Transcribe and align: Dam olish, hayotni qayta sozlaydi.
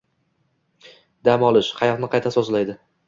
Dam 1.29 1.45
olish, 1.49 1.69
hayotni 1.83 2.11
qayta 2.17 2.33
sozlaydi. 2.39 2.77